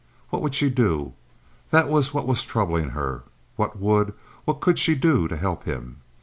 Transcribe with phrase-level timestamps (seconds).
[0.31, 1.13] What would she do?
[1.69, 3.21] That was what was troubling her.
[3.55, 5.97] What would, what could she do to help him?